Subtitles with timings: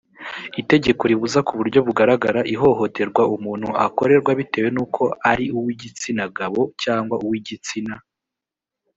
[0.61, 6.61] itegeko ribuza ku buryo bugaragara ihohoterwa umuntu akorerwa bitewe n uko ari uw igitsina gabo
[6.83, 7.95] cyangwa uw igitsina